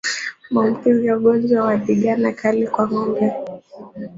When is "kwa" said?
2.73-2.85